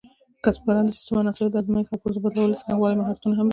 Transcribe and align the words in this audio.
کسبګران 0.43 0.85
د 0.87 0.91
سیسټم 0.97 1.17
عناصرو 1.21 1.51
د 1.53 1.55
ازمېښت 1.59 1.91
او 1.93 2.01
پرزو 2.03 2.23
بدلولو 2.25 2.59
څرنګوالي 2.61 2.95
مهارتونه 2.97 3.33
هم 3.35 3.43
ولري. 3.45 3.49